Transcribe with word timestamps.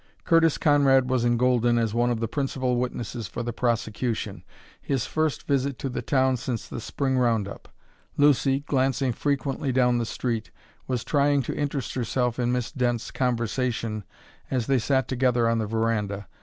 Curtis 0.23 0.57
Conrad 0.57 1.11
was 1.11 1.23
in 1.23 1.37
Golden 1.37 1.77
as 1.77 1.93
one 1.93 2.09
of 2.09 2.19
the 2.19 2.27
principal 2.27 2.77
witnesses 2.77 3.27
for 3.27 3.43
the 3.43 3.53
prosecution 3.53 4.43
his 4.81 5.05
first 5.05 5.45
visit 5.45 5.77
to 5.77 5.89
the 5.89 6.01
town 6.01 6.37
since 6.37 6.67
the 6.67 6.81
Spring 6.81 7.19
round 7.19 7.47
up. 7.47 7.69
Lucy, 8.17 8.61
glancing 8.61 9.13
frequently 9.13 9.71
down 9.71 9.99
the 9.99 10.05
street, 10.07 10.49
was 10.87 11.03
trying 11.03 11.43
to 11.43 11.55
interest 11.55 11.93
herself 11.93 12.39
in 12.39 12.51
Miss 12.51 12.71
Dent's 12.71 13.11
conversation 13.11 14.03
as 14.49 14.65
they 14.65 14.79
sat 14.79 15.07
together 15.07 15.47
on 15.47 15.59
the 15.59 15.67
veranda. 15.67 16.27